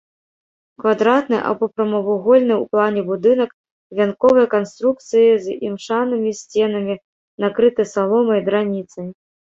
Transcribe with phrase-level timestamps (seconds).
[0.83, 3.49] Квадратны або прамавугольны ў плане будынак
[3.99, 6.95] вянковай канструкцыі з імшанымі сценамі,
[7.45, 9.07] накрыты саломай, драніцай.